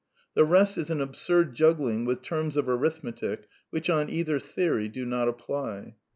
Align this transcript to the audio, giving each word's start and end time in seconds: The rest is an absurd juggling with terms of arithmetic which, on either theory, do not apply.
The 0.33 0.43
rest 0.45 0.79
is 0.79 0.89
an 0.89 0.99
absurd 0.99 1.53
juggling 1.53 2.05
with 2.05 2.23
terms 2.23 2.57
of 2.57 2.67
arithmetic 2.67 3.47
which, 3.69 3.87
on 3.87 4.09
either 4.09 4.39
theory, 4.39 4.89
do 4.89 5.05
not 5.05 5.27
apply. 5.27 5.93